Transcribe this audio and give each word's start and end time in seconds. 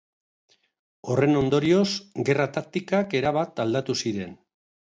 Horren 1.11 1.41
ondorioz, 1.41 1.85
gerra-taktikak 2.31 3.17
erabat 3.23 3.65
aldatu 3.69 4.01
ziren. 4.05 4.37